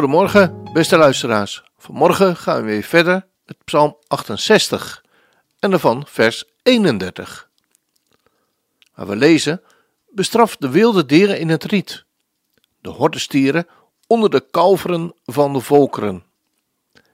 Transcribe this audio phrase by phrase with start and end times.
[0.00, 1.62] Goedemorgen, beste luisteraars.
[1.78, 5.04] Vanmorgen gaan we weer verder met Psalm 68
[5.58, 7.50] en daarvan vers 31.
[8.94, 9.62] Waar we lezen:
[10.08, 12.04] Bestraf de wilde dieren in het riet,
[12.80, 13.66] de hordestieren
[14.06, 16.24] onder de kalveren van de volkeren.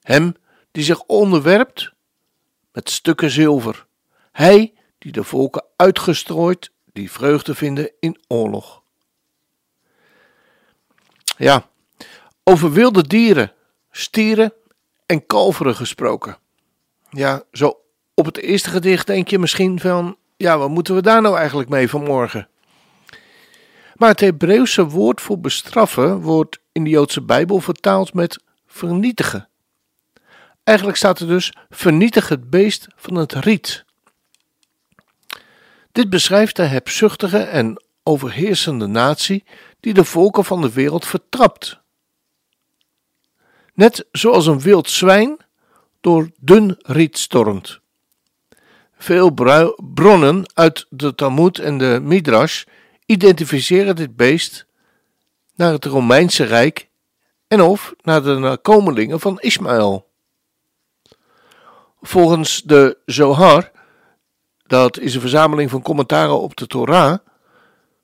[0.00, 0.36] Hem
[0.70, 1.92] die zich onderwerpt
[2.72, 3.86] met stukken zilver.
[4.32, 8.82] Hij die de volken uitgestrooid, die vreugde vinden in oorlog.
[11.36, 11.70] Ja,
[12.44, 13.52] over wilde dieren,
[13.90, 14.52] stieren
[15.06, 16.38] en kalveren gesproken.
[17.10, 17.80] Ja, zo
[18.14, 21.68] op het eerste gedicht denk je misschien van, ja, wat moeten we daar nou eigenlijk
[21.68, 22.48] mee vanmorgen?
[23.94, 29.48] Maar het Hebreeuwse woord voor bestraffen wordt in de Joodse Bijbel vertaald met vernietigen.
[30.64, 33.84] Eigenlijk staat er dus vernietig het beest van het riet.
[35.92, 39.44] Dit beschrijft de hebzuchtige en overheersende natie
[39.80, 41.80] die de volken van de wereld vertrapt.
[43.72, 45.36] Net zoals een wild zwijn
[46.00, 47.80] door dun riet stormt.
[48.96, 49.30] Veel
[49.94, 52.64] bronnen uit de Talmud en de Midrash
[53.06, 54.66] identificeren dit beest
[55.54, 56.88] naar het Romeinse Rijk
[57.48, 60.10] en of naar de nakomelingen van Ismaël.
[62.00, 63.70] Volgens de Zohar,
[64.66, 67.18] dat is een verzameling van commentaren op de Torah,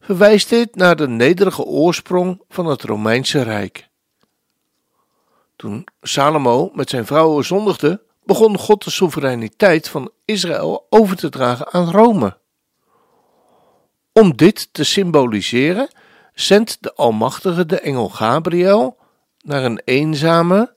[0.00, 3.88] verwijst dit naar de nederige oorsprong van het Romeinse Rijk.
[5.56, 11.72] Toen Salomo met zijn vrouwen zondigde, begon God de soevereiniteit van Israël over te dragen
[11.72, 12.36] aan Rome.
[14.12, 15.88] Om dit te symboliseren,
[16.34, 18.96] zendt de Almachtige de engel Gabriel
[19.40, 20.74] naar een eenzame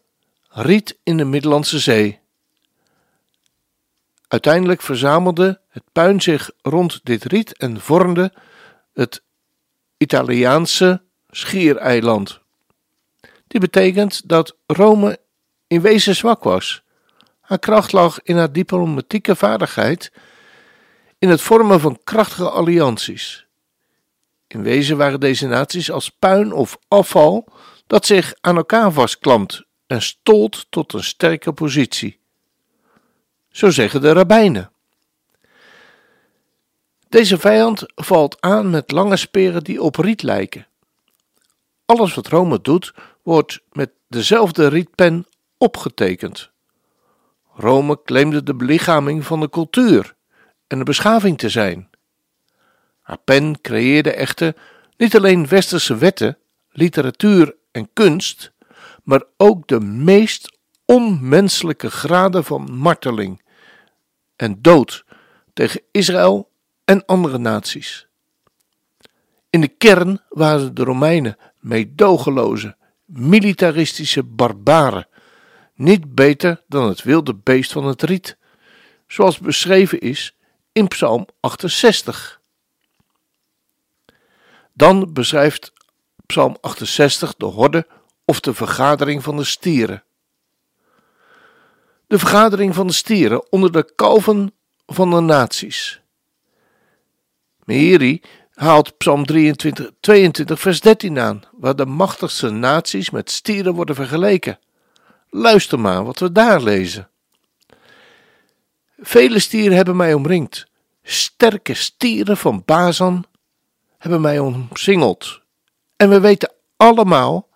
[0.50, 2.20] riet in de Middellandse Zee.
[4.28, 8.34] Uiteindelijk verzamelde het puin zich rond dit riet en vormde
[8.94, 9.24] het
[9.98, 12.42] Italiaanse schiereiland.
[13.50, 15.20] Dit betekent dat Rome
[15.68, 16.84] in wezen zwak was
[17.50, 20.12] haar kracht lag in haar diplomatieke vaardigheid,
[21.20, 23.46] in het vormen van krachtige allianties.
[24.48, 27.48] In wezen waren deze naties als puin of afval
[27.88, 32.20] dat zich aan elkaar vastklampt en stolt tot een sterke positie.
[33.50, 34.72] Zo zeggen de rabbijnen.
[37.08, 40.68] Deze vijand valt aan met lange speren die op riet lijken.
[41.86, 42.94] Alles wat Rome doet,
[43.24, 45.26] wordt met dezelfde rietpen
[45.58, 46.52] opgetekend.
[47.54, 50.16] Rome claimde de belichaming van de cultuur
[50.68, 51.90] en de beschaving te zijn.
[53.02, 54.56] Haar pen creëerde echter
[54.98, 56.38] niet alleen westerse wetten,
[56.72, 58.52] literatuur en kunst,
[59.04, 63.42] maar ook de meest onmenselijke graden van marteling
[64.36, 65.06] en dood
[65.54, 66.50] tegen Israël
[66.86, 68.08] en andere naties.
[69.50, 72.78] In de kern waren de Romeinen meedogenloze,
[73.10, 75.08] militaristische barbaren
[75.74, 78.38] niet beter dan het wilde beest van het riet,
[79.08, 80.36] zoals beschreven is
[80.72, 82.42] in Psalm 68.
[84.74, 85.74] Dan beschrijft
[86.26, 87.88] Psalm 68 de horde
[88.26, 90.04] of de vergadering van de stieren.
[92.08, 94.54] De vergadering van de stieren onder de kalven
[94.86, 96.02] van de naties.
[97.64, 98.22] Meheri
[98.60, 104.60] haalt Psalm 23, 22, vers 13 aan, waar de machtigste naties met stieren worden vergeleken.
[105.30, 107.10] Luister maar wat we daar lezen.
[108.98, 110.68] Vele stieren hebben mij omringd.
[111.04, 113.26] Sterke stieren van Bazan
[113.98, 115.42] hebben mij omsingeld.
[115.96, 117.48] En we weten allemaal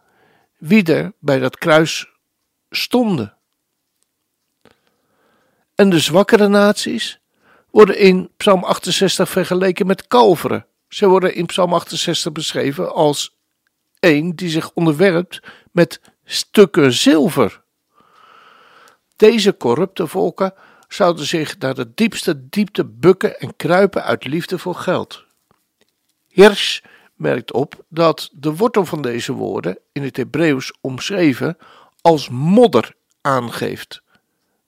[0.57, 2.07] wie er bij dat kruis
[2.69, 3.33] stonden.
[5.75, 7.19] En de zwakkere naties
[7.71, 10.65] worden in Psalm 68 vergeleken met kalveren.
[10.93, 13.35] Ze worden in Psalm 68 beschreven als
[13.99, 15.41] een die zich onderwerpt
[15.71, 17.61] met stukken zilver.
[19.15, 20.53] Deze corrupte volken
[20.87, 25.23] zouden zich naar de diepste diepte bukken en kruipen uit liefde voor geld.
[26.27, 26.81] Hirsch
[27.15, 31.57] merkt op dat de wortel van deze woorden in het Hebreeuws omschreven
[32.01, 34.01] als modder aangeeft.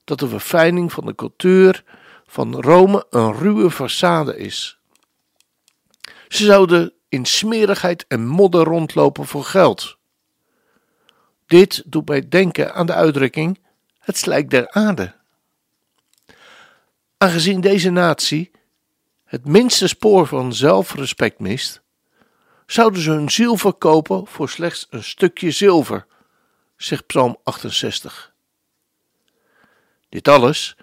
[0.03, 1.83] Dat de verfijning van de cultuur
[2.25, 4.79] van Rome een ruwe façade is.
[6.27, 9.97] Ze zouden in smerigheid en modder rondlopen voor geld.
[11.45, 13.59] Dit doet mij denken aan de uitdrukking:
[13.99, 15.15] het slijk der aarde.
[17.17, 18.51] Aangezien deze natie
[19.25, 21.81] het minste spoor van zelfrespect mist,
[22.65, 26.05] zouden ze hun ziel verkopen voor slechts een stukje zilver,
[26.77, 28.33] zegt Psalm 68.
[30.09, 30.77] Dit alles,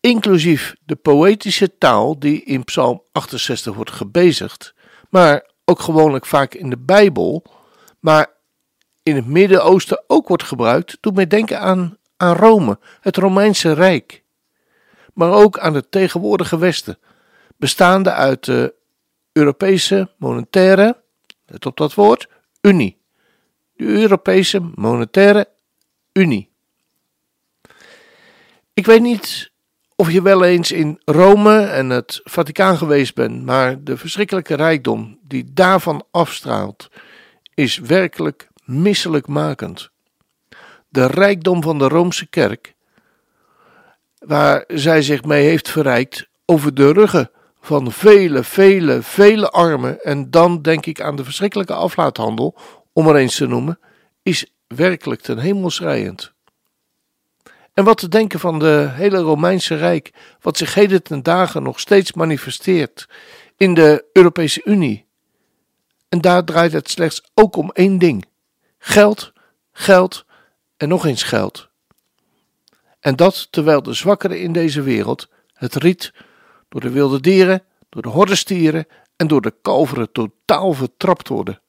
[0.00, 4.74] inclusief de poëtische taal die in Psalm 68 wordt gebezigd,
[5.16, 7.42] maar ook gewoonlijk vaak in de Bijbel,
[8.00, 8.26] maar
[9.02, 14.24] in het Midden-Oosten ook wordt gebruikt, doet mij denken aan, aan Rome, het Romeinse Rijk,
[15.14, 16.98] maar ook aan het tegenwoordige Westen,
[17.56, 18.74] bestaande uit de
[19.32, 21.02] Europese monetaire,
[21.46, 22.28] let op dat woord,
[22.60, 23.00] Unie.
[23.72, 25.48] De Europese Monetaire
[26.12, 26.50] Unie.
[28.72, 29.50] Ik weet niet
[29.96, 35.18] of je wel eens in Rome en het Vaticaan geweest bent, maar de verschrikkelijke rijkdom
[35.22, 36.88] die daarvan afstraalt,
[37.54, 39.90] is werkelijk misselijkmakend.
[40.88, 42.74] De rijkdom van de Roomse kerk,
[44.18, 50.30] waar zij zich mee heeft verrijkt over de ruggen van vele, vele, vele armen, en
[50.30, 52.58] dan denk ik aan de verschrikkelijke aflaathandel,
[52.92, 53.78] om er eens te noemen,
[54.22, 56.34] is werkelijk ten hemel schrijend.
[57.76, 61.80] En wat te denken van de hele Romeinse Rijk, wat zich heden ten dagen nog
[61.80, 63.08] steeds manifesteert
[63.56, 65.06] in de Europese Unie.
[66.08, 68.24] En daar draait het slechts ook om één ding:
[68.78, 69.32] geld,
[69.72, 70.24] geld
[70.76, 71.68] en nog eens geld.
[73.00, 76.12] En dat terwijl de zwakkeren in deze wereld het riet
[76.68, 78.86] door de wilde dieren, door de hordestieren
[79.16, 81.60] en door de kalveren totaal vertrapt worden.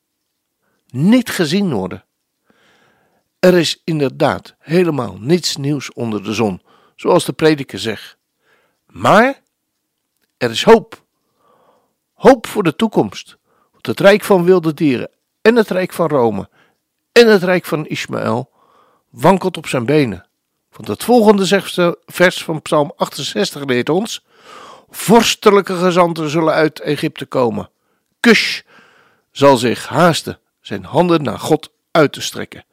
[0.88, 2.06] Niet gezien worden.
[3.48, 6.62] Er is inderdaad helemaal niets nieuws onder de zon,
[6.96, 8.18] zoals de prediker zegt.
[8.86, 9.42] Maar
[10.38, 11.04] er is hoop.
[12.14, 13.38] Hoop voor de toekomst.
[13.72, 15.10] Want het rijk van wilde dieren
[15.42, 16.50] en het rijk van Rome
[17.12, 18.52] en het rijk van Ismaël
[19.10, 20.28] wankelt op zijn benen.
[20.72, 24.26] Want het volgende vers van Psalm 68 leert ons:
[24.90, 27.70] Vorstelijke gezanten zullen uit Egypte komen.
[28.20, 28.62] Kush
[29.32, 32.66] zal zich haasten zijn handen naar God uit te strekken.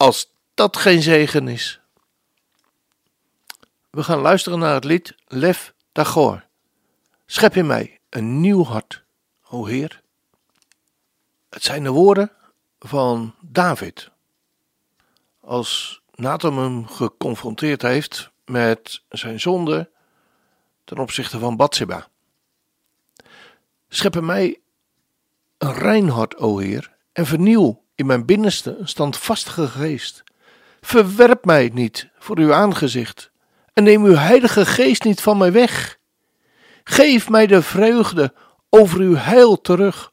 [0.00, 1.80] Als dat geen zegen is.
[3.90, 6.44] We gaan luisteren naar het lied Lef Dagor.
[7.26, 9.02] Schep in mij een nieuw hart,
[9.48, 10.02] o Heer.
[11.50, 12.32] Het zijn de woorden
[12.78, 14.10] van David.
[15.40, 19.90] Als Nathan hem geconfronteerd heeft met zijn zonde
[20.84, 22.08] ten opzichte van Bathsheba.
[23.88, 24.60] Schep in mij
[25.58, 30.22] een rein hart, o Heer, en vernieuw in mijn binnenste een standvastige geest.
[30.80, 33.30] Verwerp mij niet voor uw aangezicht
[33.72, 35.98] en neem uw heilige geest niet van mij weg.
[36.84, 38.32] Geef mij de vreugde
[38.70, 40.10] over uw heil terug.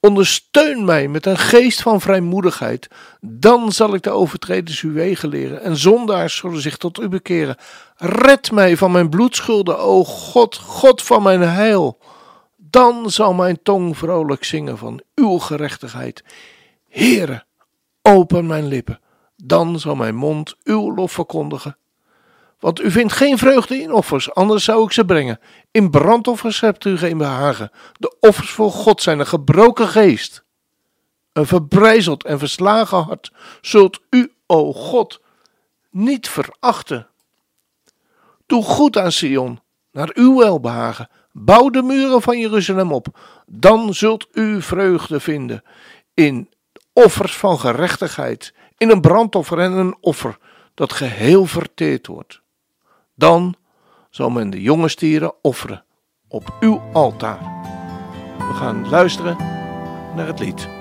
[0.00, 2.88] Ondersteun mij met een geest van vrijmoedigheid.
[3.20, 7.56] Dan zal ik de overtreders uw wegen leren en zondaars zullen zich tot u bekeren.
[7.96, 11.98] Red mij van mijn bloedschulden, o God, God van mijn heil.
[12.56, 16.22] Dan zal mijn tong vrolijk zingen van uw gerechtigheid.
[16.88, 17.44] Heere,
[18.02, 19.00] open mijn lippen,
[19.36, 21.76] dan zal mijn mond uw lof verkondigen.
[22.58, 25.40] Want u vindt geen vreugde in offers, anders zou ik ze brengen.
[25.70, 27.70] In brandoffers hebt u geen behagen.
[27.92, 30.44] De offers voor God zijn een gebroken geest.
[31.32, 35.20] Een verbrijzeld en verslagen hart zult u, o God,
[35.90, 37.06] niet verachten.
[38.46, 39.60] Doe goed aan Sion,
[39.92, 41.08] naar uw welbehagen.
[41.32, 43.06] Bouw de muren van Jeruzalem op.
[43.46, 45.62] Dan zult u vreugde vinden
[46.14, 46.48] in
[47.04, 50.38] offers van gerechtigheid, in een brandoffer en een offer
[50.74, 52.40] dat geheel verteerd wordt.
[53.14, 53.54] Dan
[54.10, 55.84] zal men de jonge stieren offeren
[56.28, 57.38] op uw altaar.
[58.38, 59.36] We gaan luisteren
[60.16, 60.77] naar het lied.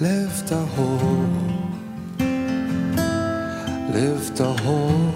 [0.00, 1.24] לב טהור,
[3.94, 5.10] לב טהור,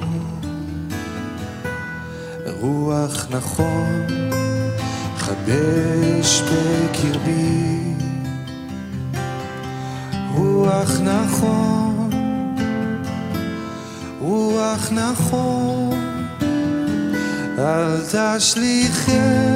[2.60, 4.06] רוח נכון,
[5.16, 7.94] חדש בקרבי,
[10.34, 12.10] רוח נכון,
[14.20, 16.00] רוח נכון.
[17.58, 19.53] אל תשליכני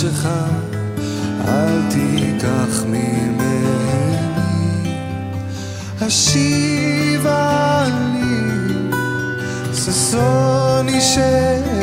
[0.00, 0.28] שלך,
[1.48, 4.16] אל תיקח ממני.
[6.00, 8.90] השיבה לי
[9.74, 11.75] ששוני של...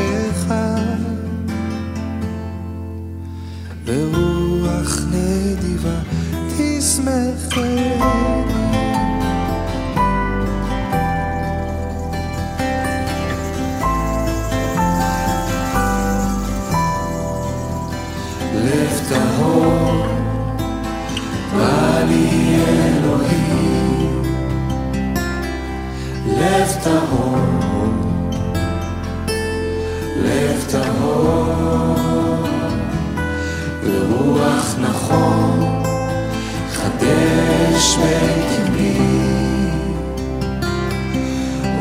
[37.93, 38.97] חדש בקדמי.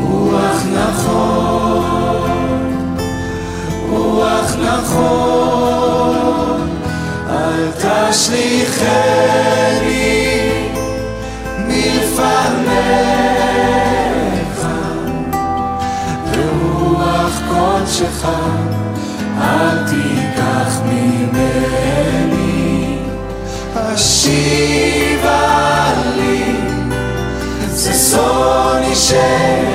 [0.00, 1.82] רוח נכון,
[3.90, 5.58] רוח נכון,
[7.30, 7.70] אל
[8.10, 9.31] תשליכני
[28.94, 29.71] 谁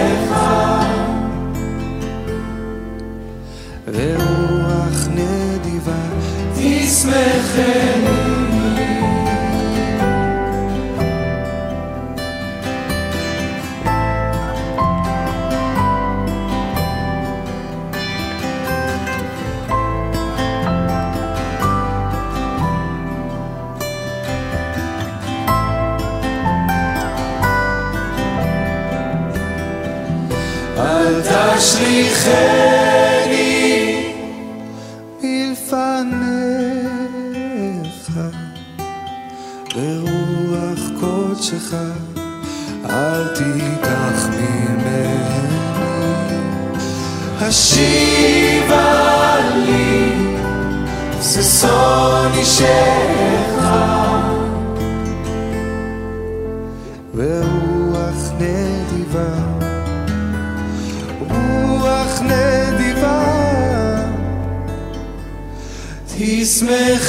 [35.74, 36.20] מלפניך,
[39.76, 41.74] ברוח קודשך
[42.90, 45.18] אל תיקח ממני.
[47.40, 48.78] השיבה
[49.66, 50.14] לי
[51.22, 53.18] ששון אישך,
[66.48, 67.06] סמэх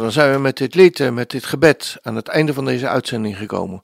[0.00, 2.88] Dan zijn we met dit lied en met dit gebed aan het einde van deze
[2.88, 3.82] uitzending gekomen.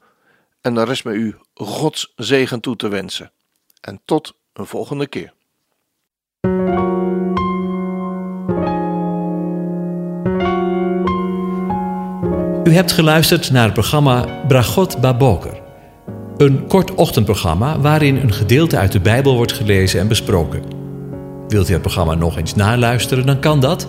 [0.60, 3.32] En dan rest me u Gods zegen toe te wensen.
[3.80, 5.32] En tot een volgende keer.
[12.64, 15.62] U hebt geluisterd naar het programma Bragot Baboker.
[16.36, 20.62] Een kort ochtendprogramma waarin een gedeelte uit de Bijbel wordt gelezen en besproken.
[21.48, 23.88] Wilt u het programma nog eens naluisteren, dan kan dat.